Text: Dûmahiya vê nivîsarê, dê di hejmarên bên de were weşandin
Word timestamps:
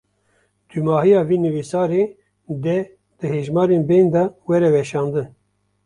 Dûmahiya 0.69 1.21
vê 1.29 1.37
nivîsarê, 1.45 2.03
dê 2.63 2.77
di 3.17 3.25
hejmarên 3.35 3.83
bên 3.89 4.05
de 4.13 4.23
were 4.47 4.69
weşandin 4.75 5.27